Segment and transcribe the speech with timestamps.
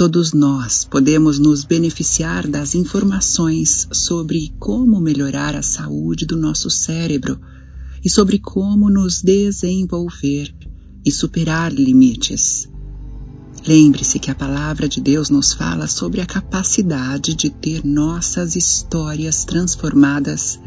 [0.00, 7.38] Todos nós podemos nos beneficiar das informações sobre como melhorar a saúde do nosso cérebro
[8.02, 10.54] e sobre como nos desenvolver
[11.04, 12.66] e superar limites.
[13.66, 19.44] Lembre-se que a palavra de Deus nos fala sobre a capacidade de ter nossas histórias
[19.44, 20.58] transformadas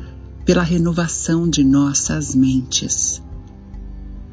[0.45, 3.20] pela renovação de nossas mentes.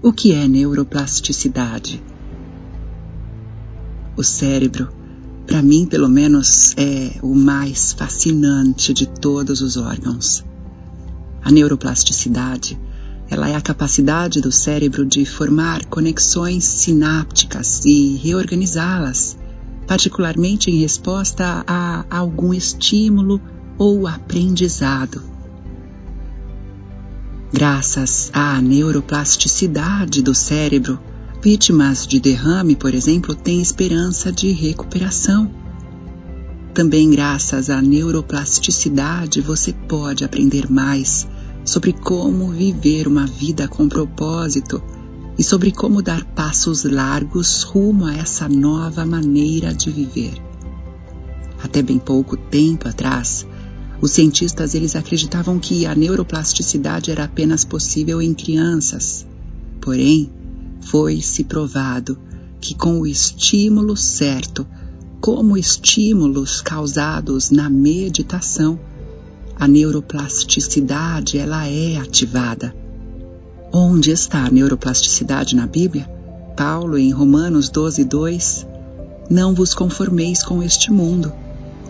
[0.03, 2.10] O que é neuroplasticidade?
[4.21, 4.87] O cérebro,
[5.47, 10.45] para mim pelo menos, é o mais fascinante de todos os órgãos.
[11.43, 12.79] A neuroplasticidade,
[13.31, 19.39] ela é a capacidade do cérebro de formar conexões sinápticas e reorganizá-las,
[19.87, 23.41] particularmente em resposta a algum estímulo
[23.79, 25.23] ou aprendizado.
[27.51, 31.01] Graças à neuroplasticidade do cérebro,
[31.43, 35.51] Vítimas de derrame, por exemplo, têm esperança de recuperação.
[36.75, 41.27] Também, graças à neuroplasticidade, você pode aprender mais
[41.65, 44.83] sobre como viver uma vida com propósito
[45.39, 50.35] e sobre como dar passos largos rumo a essa nova maneira de viver.
[51.63, 53.47] Até bem pouco tempo atrás,
[53.99, 59.27] os cientistas eles acreditavam que a neuroplasticidade era apenas possível em crianças.
[59.81, 60.31] Porém,
[60.81, 62.19] foi-se provado
[62.61, 64.67] que com o estímulo certo,
[65.21, 68.79] como estímulos causados na meditação,
[69.59, 72.75] a neuroplasticidade ela é ativada.
[73.73, 76.11] Onde está a neuroplasticidade na Bíblia?
[76.57, 78.67] Paulo em Romanos 12, 2
[79.31, 81.33] Não vos conformeis com este mundo,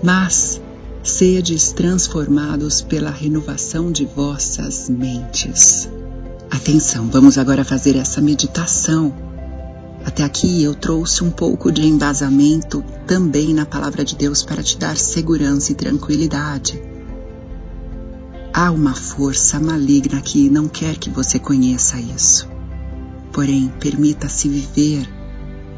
[0.02, 0.60] mas
[1.02, 5.88] sedes transformados pela renovação de vossas mentes.
[6.50, 9.14] Atenção, vamos agora fazer essa meditação.
[10.04, 14.76] Até aqui eu trouxe um pouco de embasamento também na palavra de Deus para te
[14.76, 16.82] dar segurança e tranquilidade.
[18.52, 22.48] Há uma força maligna que não quer que você conheça isso.
[23.32, 25.08] Porém, permita-se viver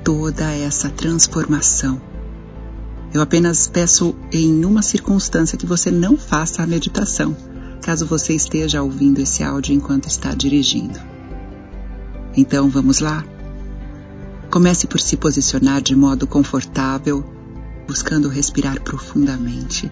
[0.03, 2.01] toda essa transformação.
[3.13, 7.37] Eu apenas peço em uma circunstância que você não faça a meditação
[7.83, 10.99] caso você esteja ouvindo esse áudio enquanto está dirigindo.
[12.35, 13.25] Então vamos lá?
[14.51, 17.25] Comece por se posicionar de modo confortável,
[17.87, 19.91] buscando respirar profundamente,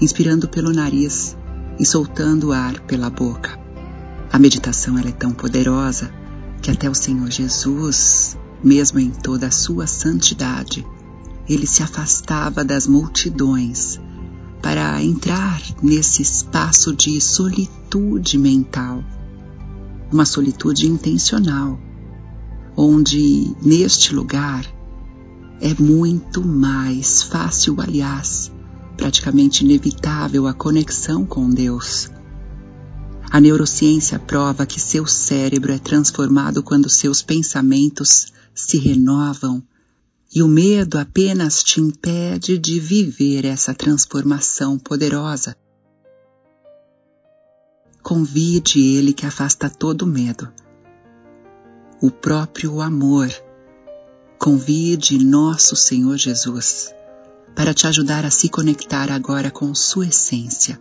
[0.00, 1.36] inspirando pelo nariz
[1.78, 3.58] e soltando o ar pela boca.
[4.32, 6.10] A meditação é tão poderosa
[6.62, 10.86] que até o Senhor Jesus, mesmo em toda a sua santidade,
[11.48, 14.00] ele se afastava das multidões
[14.62, 19.04] para entrar nesse espaço de solitude mental,
[20.12, 21.78] uma solitude intencional,
[22.76, 24.64] onde neste lugar
[25.60, 28.52] é muito mais fácil, aliás,
[28.96, 32.10] praticamente inevitável a conexão com Deus.
[33.30, 39.62] A neurociência prova que seu cérebro é transformado quando seus pensamentos se renovam
[40.34, 45.56] e o medo apenas te impede de viver essa transformação poderosa.
[48.02, 50.52] Convide Ele que afasta todo medo.
[52.00, 53.28] O próprio amor.
[54.38, 56.94] Convide nosso Senhor Jesus
[57.54, 60.78] para te ajudar a se conectar agora com sua essência.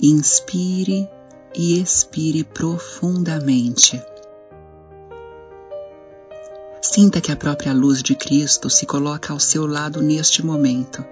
[0.00, 1.08] Inspire
[1.56, 4.00] e expire profundamente.
[6.84, 11.04] Sinta que a própria luz de Cristo se coloca ao seu lado neste momento.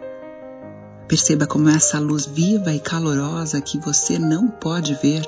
[1.06, 5.24] Perceba como essa luz viva e calorosa que você não pode ver,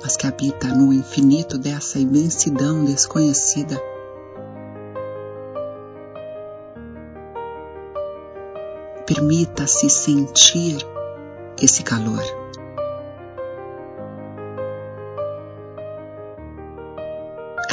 [0.00, 3.76] mas que habita no infinito dessa imensidão desconhecida.
[9.04, 10.86] Permita-se sentir
[11.60, 12.22] esse calor.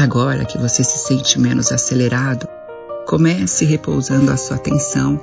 [0.01, 2.47] Agora que você se sente menos acelerado,
[3.05, 5.21] comece repousando a sua atenção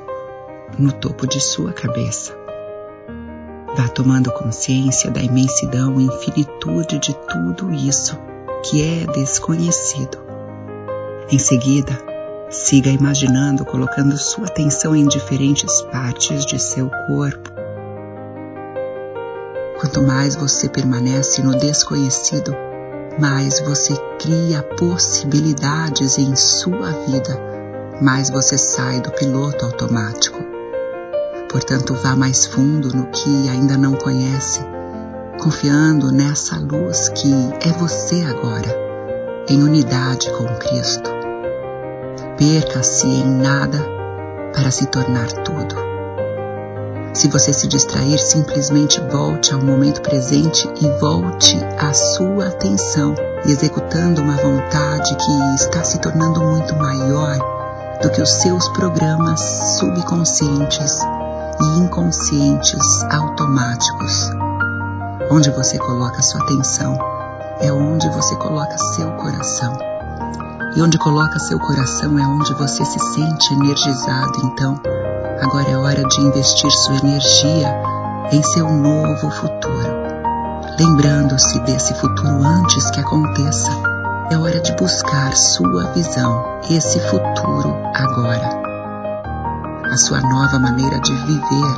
[0.79, 2.33] no topo de sua cabeça.
[3.77, 8.17] Vá tomando consciência da imensidão e infinitude de tudo isso
[8.63, 10.17] que é desconhecido.
[11.29, 11.99] Em seguida,
[12.49, 17.51] siga imaginando colocando sua atenção em diferentes partes de seu corpo.
[19.81, 22.68] Quanto mais você permanece no desconhecido,
[23.19, 27.39] mais você cria possibilidades em sua vida,
[28.01, 30.39] mais você sai do piloto automático.
[31.51, 34.61] Portanto, vá mais fundo no que ainda não conhece,
[35.41, 38.77] confiando nessa luz que é você agora,
[39.49, 41.11] em unidade com Cristo.
[42.37, 43.79] Perca-se em nada
[44.53, 45.88] para se tornar tudo.
[47.19, 53.13] Se você se distrair, simplesmente volte ao momento presente e volte a sua atenção,
[53.45, 57.37] executando uma vontade que está se tornando muito maior
[58.01, 59.41] do que os seus programas
[59.81, 61.01] subconscientes
[61.61, 64.31] e inconscientes automáticos.
[65.29, 66.97] Onde você coloca sua atenção
[67.61, 69.77] é onde você coloca seu coração.
[70.77, 74.39] E onde coloca seu coração é onde você se sente energizado.
[74.45, 74.81] Então,
[75.41, 77.75] agora é hora de investir sua energia
[78.33, 80.09] em seu novo futuro.
[80.79, 83.71] Lembrando-se desse futuro antes que aconteça,
[84.31, 88.63] é hora de buscar sua visão, esse futuro agora.
[89.91, 91.77] A sua nova maneira de viver,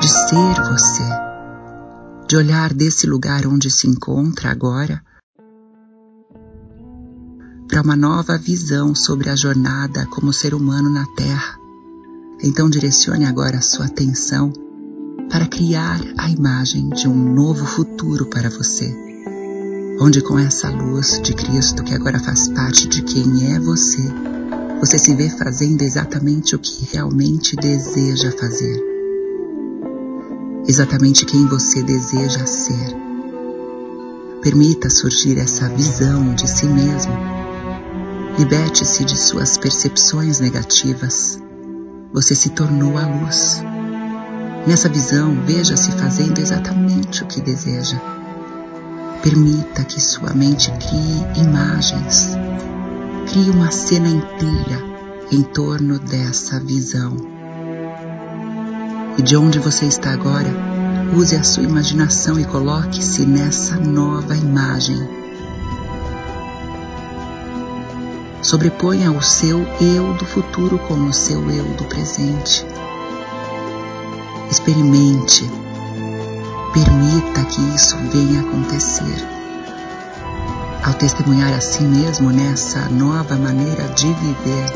[0.00, 1.04] de ser você,
[2.28, 5.02] de olhar desse lugar onde se encontra agora
[7.68, 11.61] para uma nova visão sobre a jornada como ser humano na Terra.
[12.42, 14.52] Então direcione agora a sua atenção
[15.30, 18.94] para criar a imagem de um novo futuro para você,
[20.00, 24.02] onde com essa luz de Cristo que agora faz parte de quem é você,
[24.80, 28.82] você se vê fazendo exatamente o que realmente deseja fazer.
[30.66, 32.96] Exatamente quem você deseja ser.
[34.42, 37.32] Permita surgir essa visão de si mesmo
[38.38, 41.41] Liberte-se de suas percepções negativas.
[42.12, 43.62] Você se tornou a luz.
[44.66, 47.98] Nessa visão, veja-se fazendo exatamente o que deseja.
[49.22, 52.36] Permita que sua mente crie imagens.
[53.30, 54.82] Crie uma cena inteira
[55.30, 57.16] em torno dessa visão.
[59.16, 60.50] E de onde você está agora,
[61.16, 65.21] use a sua imaginação e coloque-se nessa nova imagem
[68.42, 72.66] Sobreponha o seu eu do futuro com o seu eu do presente.
[74.50, 75.48] Experimente.
[76.74, 79.28] Permita que isso venha acontecer.
[80.84, 84.72] Ao testemunhar a si mesmo nessa nova maneira de viver,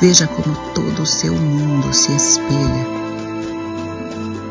[0.00, 2.86] veja como todo o seu mundo se espelha.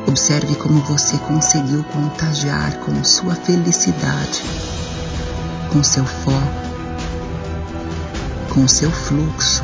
[0.08, 4.44] Observe como você conseguiu contagiar com sua felicidade,
[5.74, 6.67] com seu foco,
[8.58, 9.64] com seu fluxo.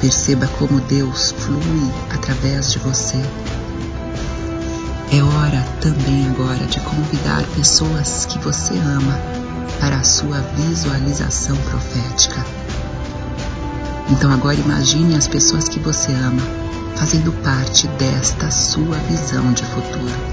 [0.00, 3.18] Perceba como Deus flui através de você.
[5.12, 9.16] É hora também agora de convidar pessoas que você ama
[9.78, 12.44] para a sua visualização profética.
[14.10, 16.42] Então agora imagine as pessoas que você ama
[16.96, 20.29] fazendo parte desta sua visão de futuro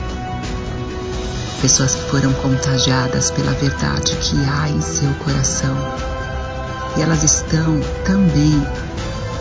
[1.62, 5.76] pessoas que foram contagiadas pela verdade que há em seu coração.
[6.96, 8.62] E elas estão também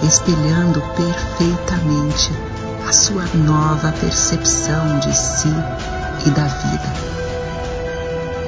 [0.02, 2.30] espelhando perfeitamente
[2.88, 5.52] a sua nova percepção de si
[6.26, 7.16] e da vida.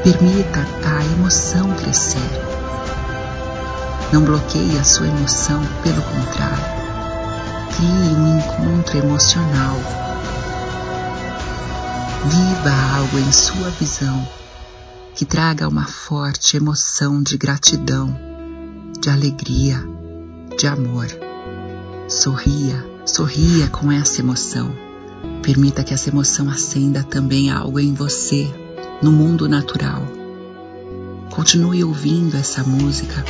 [0.02, 2.18] Permita a emoção crescer.
[4.12, 6.78] Não bloqueie a sua emoção, pelo contrário.
[7.76, 10.07] Crie um encontro emocional
[12.24, 14.28] Viva algo em sua visão
[15.14, 18.16] que traga uma forte emoção de gratidão,
[19.00, 19.84] de alegria,
[20.56, 21.06] de amor.
[22.08, 24.72] Sorria, sorria com essa emoção.
[25.42, 28.48] Permita que essa emoção acenda também algo em você,
[29.02, 30.02] no mundo natural.
[31.30, 33.24] Continue ouvindo essa música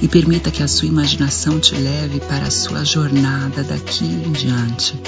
[0.00, 5.00] e permita que a sua imaginação te leve para a sua jornada daqui em diante.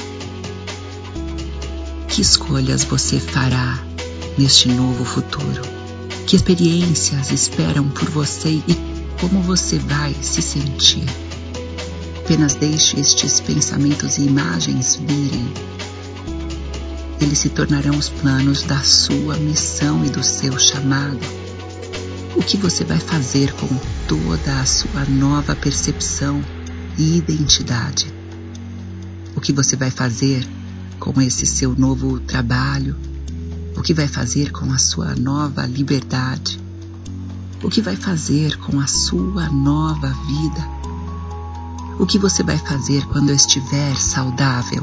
[2.09, 3.79] Que escolhas você fará
[4.37, 5.63] neste novo futuro?
[6.27, 8.77] Que experiências esperam por você e
[9.21, 11.05] como você vai se sentir?
[12.19, 15.53] Apenas deixe estes pensamentos e imagens virem.
[17.21, 21.21] Eles se tornarão os planos da sua missão e do seu chamado.
[22.37, 23.69] O que você vai fazer com
[24.07, 26.45] toda a sua nova percepção
[26.97, 28.13] e identidade?
[29.35, 30.47] O que você vai fazer
[30.99, 32.97] com esse seu novo trabalho?
[33.77, 36.61] O que vai fazer com a sua nova liberdade?
[37.63, 40.69] O que vai fazer com a sua nova vida?
[41.99, 44.83] O que você vai fazer quando estiver saudável?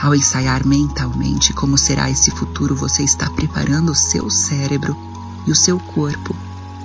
[0.00, 4.96] Ao ensaiar mentalmente como será esse futuro, você está preparando o seu cérebro
[5.46, 6.34] e o seu corpo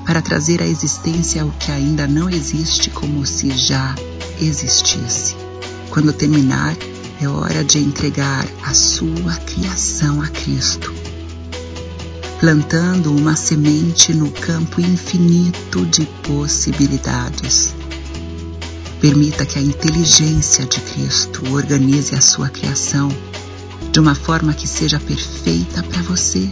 [0.06, 3.96] para trazer à existência o que ainda não existe como se já
[4.40, 5.36] existisse.
[5.90, 6.76] Quando terminar,
[7.22, 10.94] é hora de entregar a sua criação a Cristo,
[12.40, 17.74] plantando uma semente no campo infinito de possibilidades.
[19.00, 23.10] Permita que a inteligência de Cristo organize a sua criação
[23.92, 26.50] de uma forma que seja perfeita para você.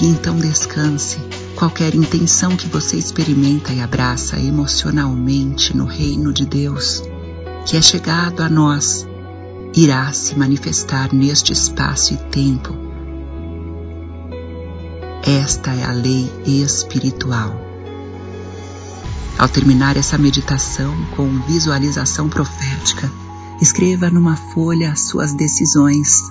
[0.00, 1.18] E então descanse
[1.54, 7.02] qualquer intenção que você experimenta e abraça emocionalmente no reino de Deus,
[7.66, 9.06] que é chegado a nós,
[9.74, 12.74] irá se manifestar neste espaço e tempo.
[15.22, 17.54] Esta é a lei espiritual.
[19.38, 23.10] Ao terminar essa meditação com visualização profética,
[23.60, 26.22] escreva numa folha suas decisões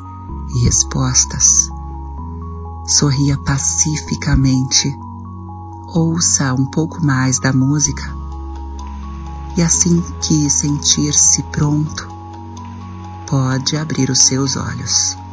[0.55, 1.69] e respostas.
[2.85, 4.95] Sorria pacificamente,
[5.87, 8.19] ouça um pouco mais da música
[9.59, 12.07] e assim que sentir-se pronto,
[13.29, 15.28] pode abrir os seus olhos.